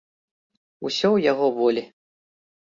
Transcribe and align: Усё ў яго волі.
Усё 0.89 1.05
ў 1.15 1.27
яго 1.31 1.47
волі. 1.61 1.87